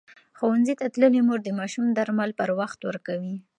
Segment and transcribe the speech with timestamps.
[0.37, 3.35] ښوونځې تللې مور د ماشوم درمل پر وخت ورکوي.